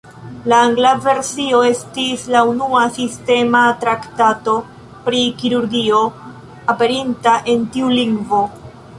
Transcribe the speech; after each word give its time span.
La 0.51 0.59
angla 0.67 0.91
versio 1.07 1.57
estis 1.71 2.23
la 2.35 2.39
unua 2.51 2.79
sistema 2.95 3.61
traktato 3.83 4.55
pri 5.09 5.19
kirurgio 5.41 5.99
aperinta 6.75 7.35
en 7.55 7.69
tiu 7.77 7.93
lingvo. 7.99 8.41